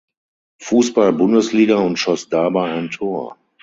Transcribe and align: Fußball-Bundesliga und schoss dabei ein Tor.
Fußball-Bundesliga 0.63 1.75
und 1.75 1.97
schoss 1.97 2.27
dabei 2.27 2.71
ein 2.71 2.89
Tor. 2.89 3.37